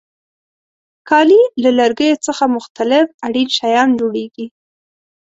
[1.09, 4.47] کالي له لرګیو څخه مختلف اړین شیان جوړیږي.